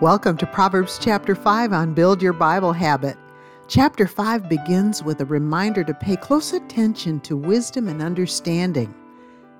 Welcome 0.00 0.38
to 0.38 0.46
Proverbs 0.46 0.98
chapter 0.98 1.34
5 1.34 1.74
on 1.74 1.92
Build 1.92 2.22
Your 2.22 2.32
Bible 2.32 2.72
Habit. 2.72 3.18
Chapter 3.68 4.06
5 4.06 4.48
begins 4.48 5.02
with 5.02 5.20
a 5.20 5.26
reminder 5.26 5.84
to 5.84 5.92
pay 5.92 6.16
close 6.16 6.54
attention 6.54 7.20
to 7.20 7.36
wisdom 7.36 7.86
and 7.86 8.00
understanding. 8.00 8.94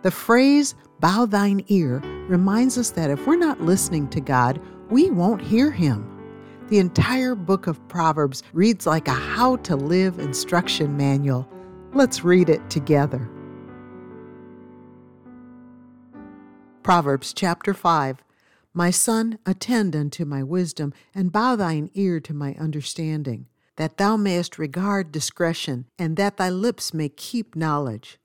The 0.01 0.11
phrase, 0.11 0.77
bow 0.99 1.27
thine 1.27 1.63
ear, 1.69 1.99
reminds 2.27 2.79
us 2.79 2.89
that 2.93 3.11
if 3.11 3.27
we're 3.27 3.37
not 3.37 3.61
listening 3.61 4.09
to 4.09 4.23
God, 4.23 4.63
we 4.89 5.11
won't 5.11 5.43
hear 5.43 5.71
Him. 5.71 6.11
The 6.69 6.79
entire 6.79 7.35
book 7.35 7.67
of 7.67 7.87
Proverbs 7.89 8.43
reads 8.55 8.87
like 8.87 9.09
a 9.09 9.13
how 9.13 9.57
to 9.57 9.77
live 9.77 10.19
instruction 10.19 10.97
manual. 10.97 11.47
Let's 11.93 12.25
read 12.25 12.49
it 12.49 12.71
together. 12.71 13.29
Proverbs 16.83 17.35
chapter 17.35 17.75
5 17.75 18.23
My 18.73 18.91
son, 18.91 19.39
attend 19.45 19.97
unto 19.97 20.25
my 20.25 20.43
wisdom, 20.43 20.93
and 21.15 21.33
bow 21.33 21.57
thine 21.57 21.91
ear 21.95 22.21
to 22.21 22.33
my 22.33 22.55
understanding, 22.55 23.47
that 23.77 23.97
thou 23.97 24.17
mayest 24.17 24.59
regard 24.59 25.11
discretion, 25.11 25.87
and 25.99 26.17
that 26.17 26.37
thy 26.37 26.51
lips 26.51 26.95
may 26.95 27.09
keep 27.09 27.57
knowledge. 27.57 28.19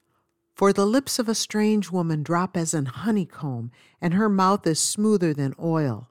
For 0.53 0.71
the 0.71 0.85
lips 0.85 1.17
of 1.17 1.27
a 1.27 1.35
strange 1.35 1.91
woman 1.91 2.21
drop 2.21 2.55
as 2.55 2.73
an 2.73 2.85
honeycomb, 2.85 3.71
and 3.99 4.13
her 4.13 4.29
mouth 4.29 4.67
is 4.67 4.79
smoother 4.79 5.33
than 5.33 5.55
oil. 5.59 6.09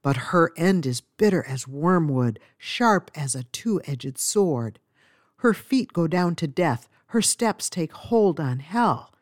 But 0.00 0.16
her 0.16 0.52
end 0.56 0.86
is 0.86 1.00
bitter 1.00 1.44
as 1.46 1.66
wormwood, 1.66 2.38
sharp 2.56 3.10
as 3.14 3.34
a 3.34 3.44
two 3.44 3.80
edged 3.84 4.16
sword. 4.16 4.78
Her 5.38 5.54
feet 5.54 5.92
go 5.92 6.06
down 6.06 6.36
to 6.36 6.46
death, 6.46 6.88
her 7.06 7.22
steps 7.22 7.68
take 7.68 7.92
hold 7.92 8.38
on 8.38 8.60
hell 8.60 9.12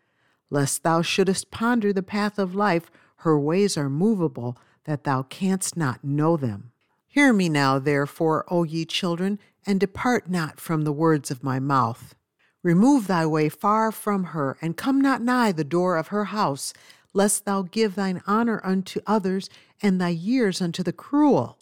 lest 0.51 0.83
thou 0.83 1.01
shouldest 1.01 1.51
ponder 1.51 1.93
the 1.93 2.03
path 2.03 2.39
of 2.39 2.55
life, 2.55 2.91
her 3.21 3.39
ways 3.39 3.77
are 3.77 3.91
movable, 3.91 4.57
that 4.85 5.05
thou 5.05 5.23
canst 5.23 5.77
not 5.77 6.03
know 6.03 6.37
them. 6.37 6.73
Hear 7.07 7.33
me 7.33 7.49
now, 7.49 7.79
therefore, 7.79 8.45
O 8.49 8.65
ye 8.65 8.85
children, 8.87 9.39
and 9.67 9.79
depart 9.79 10.31
not 10.31 10.59
from 10.59 10.83
the 10.83 10.93
words 10.93 11.31
of 11.31 11.45
my 11.45 11.61
mouth. 11.61 12.15
Remove 12.63 13.07
thy 13.07 13.27
way 13.27 13.51
far 13.51 13.93
from 13.93 14.25
her, 14.25 14.57
and 14.63 14.77
come 14.77 15.01
not 15.01 15.21
nigh 15.21 15.53
the 15.53 15.65
door 15.65 15.99
of 15.99 16.09
her 16.09 16.27
house, 16.27 16.73
lest 17.13 17.45
thou 17.45 17.63
give 17.63 17.95
thine 17.95 18.23
honor 18.27 18.61
unto 18.65 19.01
others, 19.07 19.51
and 19.83 20.01
thy 20.01 20.09
years 20.09 20.63
unto 20.63 20.83
the 20.83 20.93
cruel. 20.93 21.59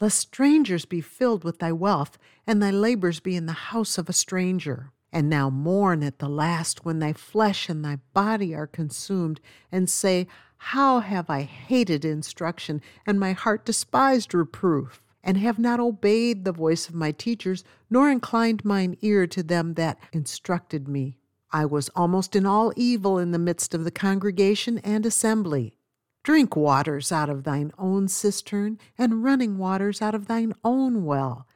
Lest 0.00 0.18
strangers 0.18 0.84
be 0.86 1.00
filled 1.00 1.44
with 1.44 1.60
thy 1.60 1.70
wealth, 1.70 2.18
and 2.46 2.60
thy 2.60 2.70
labors 2.70 3.20
be 3.20 3.36
in 3.36 3.46
the 3.46 3.52
house 3.52 3.96
of 3.96 4.08
a 4.08 4.12
stranger 4.12 4.90
and 5.16 5.30
now 5.30 5.48
mourn 5.48 6.02
at 6.02 6.18
the 6.18 6.28
last 6.28 6.84
when 6.84 6.98
thy 6.98 7.10
flesh 7.10 7.70
and 7.70 7.82
thy 7.82 7.96
body 8.12 8.54
are 8.54 8.66
consumed, 8.66 9.40
and 9.72 9.88
say, 9.88 10.26
How 10.58 11.00
have 11.00 11.30
I 11.30 11.42
hated 11.42 12.04
instruction, 12.04 12.80
and 13.06 13.20
my 13.20 13.32
heart 13.32 13.64
despised 13.64 14.34
reproof, 14.34 15.02
and 15.22 15.36
have 15.38 15.58
not 15.58 15.80
obeyed 15.80 16.44
the 16.44 16.52
voice 16.52 16.88
of 16.88 16.94
my 16.94 17.12
teachers, 17.12 17.64
nor 17.90 18.10
inclined 18.10 18.64
mine 18.64 18.96
ear 19.02 19.26
to 19.28 19.42
them 19.42 19.74
that 19.74 19.98
instructed 20.12 20.88
me. 20.88 21.18
I 21.50 21.64
was 21.64 21.88
almost 21.90 22.36
in 22.36 22.46
all 22.46 22.72
evil 22.76 23.18
in 23.18 23.30
the 23.30 23.38
midst 23.38 23.74
of 23.74 23.84
the 23.84 23.90
congregation 23.90 24.78
and 24.78 25.06
assembly. 25.06 25.76
Drink 26.22 26.56
waters 26.56 27.12
out 27.12 27.28
of 27.28 27.44
thine 27.44 27.72
own 27.78 28.08
cistern, 28.08 28.78
and 28.98 29.22
running 29.22 29.58
waters 29.58 30.02
out 30.02 30.14
of 30.14 30.26
thine 30.26 30.52
own 30.64 31.04
well 31.04 31.46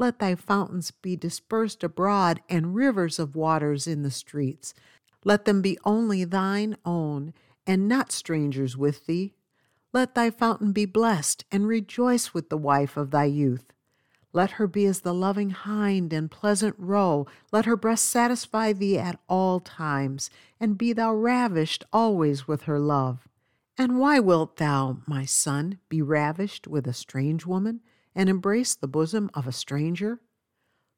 let 0.00 0.18
thy 0.18 0.34
fountains 0.34 0.90
be 0.90 1.14
dispersed 1.14 1.84
abroad, 1.84 2.40
and 2.48 2.74
rivers 2.74 3.18
of 3.18 3.36
waters 3.36 3.86
in 3.86 4.02
the 4.02 4.10
streets. 4.10 4.72
Let 5.24 5.44
them 5.44 5.60
be 5.60 5.78
only 5.84 6.24
thine 6.24 6.78
own, 6.86 7.34
and 7.66 7.88
not 7.88 8.12
strangers 8.12 8.76
with 8.76 9.06
thee. 9.06 9.34
Let 9.92 10.14
thy 10.14 10.30
fountain 10.30 10.72
be 10.72 10.86
blessed, 10.86 11.44
and 11.50 11.66
rejoice 11.66 12.32
with 12.32 12.48
the 12.48 12.56
wife 12.56 12.96
of 12.96 13.10
thy 13.10 13.24
youth. 13.24 13.72
Let 14.32 14.52
her 14.52 14.66
be 14.66 14.86
as 14.86 15.00
the 15.00 15.14
loving 15.14 15.50
hind 15.50 16.12
and 16.12 16.30
pleasant 16.30 16.76
roe. 16.78 17.26
Let 17.50 17.64
her 17.64 17.76
breast 17.76 18.06
satisfy 18.06 18.72
thee 18.72 18.98
at 18.98 19.18
all 19.28 19.60
times, 19.60 20.30
and 20.60 20.78
be 20.78 20.92
thou 20.92 21.14
ravished 21.14 21.84
always 21.92 22.46
with 22.46 22.62
her 22.62 22.78
love. 22.78 23.26
And 23.76 23.98
why 23.98 24.20
wilt 24.20 24.56
thou, 24.56 24.98
my 25.06 25.24
son, 25.24 25.78
be 25.88 26.00
ravished 26.00 26.68
with 26.68 26.86
a 26.86 26.92
strange 26.92 27.44
woman? 27.44 27.80
and 28.14 28.28
embrace 28.28 28.74
the 28.74 28.88
bosom 28.88 29.30
of 29.34 29.46
a 29.46 29.52
stranger? 29.52 30.20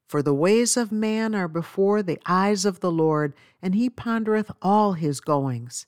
For 0.08 0.22
the 0.22 0.34
ways 0.34 0.76
of 0.76 0.92
man 0.92 1.34
are 1.34 1.48
before 1.48 2.02
the 2.02 2.18
eyes 2.26 2.64
of 2.64 2.80
the 2.80 2.90
Lord, 2.90 3.34
and 3.62 3.74
he 3.74 3.88
pondereth 3.88 4.50
all 4.60 4.94
his 4.94 5.20
goings. 5.20 5.86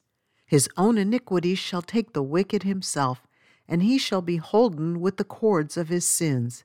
His 0.54 0.68
own 0.76 0.98
iniquities 0.98 1.58
shall 1.58 1.82
take 1.82 2.12
the 2.12 2.22
wicked 2.22 2.62
himself, 2.62 3.26
and 3.66 3.82
he 3.82 3.98
shall 3.98 4.22
be 4.22 4.36
holden 4.36 5.00
with 5.00 5.16
the 5.16 5.24
cords 5.24 5.76
of 5.76 5.88
his 5.88 6.08
sins. 6.08 6.62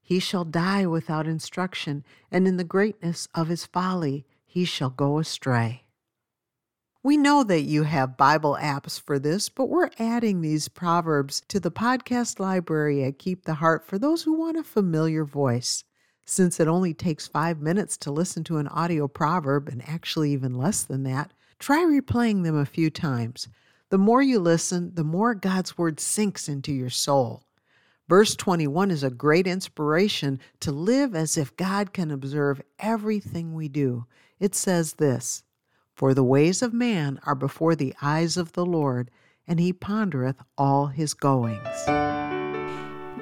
He 0.00 0.18
shall 0.18 0.46
die 0.46 0.86
without 0.86 1.26
instruction, 1.26 2.06
and 2.30 2.48
in 2.48 2.56
the 2.56 2.64
greatness 2.64 3.28
of 3.34 3.48
his 3.48 3.66
folly 3.66 4.24
he 4.46 4.64
shall 4.64 4.88
go 4.88 5.18
astray. 5.18 5.84
We 7.02 7.18
know 7.18 7.44
that 7.44 7.64
you 7.64 7.82
have 7.82 8.16
Bible 8.16 8.56
apps 8.58 8.98
for 8.98 9.18
this, 9.18 9.50
but 9.50 9.68
we're 9.68 9.90
adding 9.98 10.40
these 10.40 10.68
proverbs 10.68 11.42
to 11.48 11.60
the 11.60 11.70
podcast 11.70 12.40
library 12.40 13.04
at 13.04 13.18
Keep 13.18 13.44
the 13.44 13.56
Heart 13.56 13.84
for 13.84 13.98
those 13.98 14.22
who 14.22 14.32
want 14.32 14.56
a 14.56 14.64
familiar 14.64 15.26
voice. 15.26 15.84
Since 16.24 16.60
it 16.60 16.66
only 16.66 16.94
takes 16.94 17.28
five 17.28 17.60
minutes 17.60 17.98
to 17.98 18.10
listen 18.10 18.42
to 18.44 18.56
an 18.56 18.68
audio 18.68 19.06
proverb, 19.06 19.68
and 19.68 19.86
actually 19.86 20.32
even 20.32 20.54
less 20.54 20.82
than 20.82 21.02
that, 21.02 21.34
try 21.58 21.84
replaying 21.84 22.44
them 22.44 22.56
a 22.56 22.66
few 22.66 22.90
times. 22.90 23.48
The 23.90 23.98
more 23.98 24.22
you 24.22 24.38
listen, 24.38 24.94
the 24.94 25.04
more 25.04 25.34
God's 25.34 25.78
Word 25.78 25.98
sinks 26.00 26.48
into 26.48 26.72
your 26.72 26.90
soul. 26.90 27.42
Verse 28.08 28.34
21 28.36 28.90
is 28.90 29.02
a 29.02 29.10
great 29.10 29.46
inspiration 29.46 30.40
to 30.60 30.72
live 30.72 31.14
as 31.14 31.36
if 31.36 31.56
God 31.56 31.92
can 31.92 32.10
observe 32.10 32.62
everything 32.78 33.54
we 33.54 33.68
do. 33.68 34.06
It 34.38 34.54
says 34.54 34.94
this 34.94 35.42
for 35.98 36.14
the 36.14 36.22
ways 36.22 36.62
of 36.62 36.72
man 36.72 37.18
are 37.26 37.34
before 37.34 37.74
the 37.74 37.92
eyes 38.00 38.36
of 38.36 38.52
the 38.52 38.64
Lord, 38.64 39.10
and 39.48 39.58
he 39.58 39.72
pondereth 39.72 40.36
all 40.56 40.86
his 40.86 41.12
goings. 41.12 42.27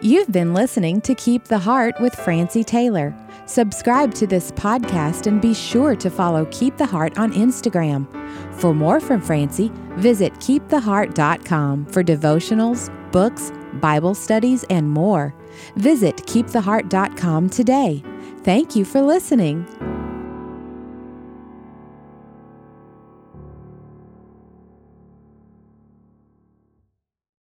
You've 0.03 0.31
been 0.31 0.53
listening 0.53 1.01
to 1.03 1.15
Keep 1.15 1.45
the 1.45 1.59
Heart 1.59 2.01
with 2.01 2.15
Francie 2.15 2.63
Taylor. 2.63 3.15
Subscribe 3.47 4.13
to 4.15 4.27
this 4.27 4.51
podcast 4.53 5.27
and 5.27 5.41
be 5.41 5.55
sure 5.55 5.97
to 5.97 6.11
follow 6.11 6.45
Keep 6.51 6.77
the 6.77 6.85
Heart 6.85 7.17
on 7.17 7.33
Instagram. 7.33 8.07
For 8.55 8.75
more 8.75 9.01
from 9.01 9.23
Francie, 9.23 9.73
visit 9.95 10.35
keeptheheart.com 10.35 11.87
for 11.87 12.05
devotionals, 12.05 12.91
books, 13.11 13.51
Bible 13.75 14.15
studies, 14.15 14.65
and 14.65 14.91
more. 14.91 15.35
Visit 15.77 16.17
keeptheheart.com 16.19 17.49
today. 17.49 18.03
Thank 18.43 18.77
you 18.77 18.85
for 18.85 19.01
listening. 19.01 19.67